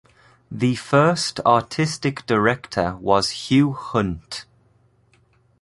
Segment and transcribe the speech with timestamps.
[0.49, 4.45] The first artistic director was Hugh Hunt.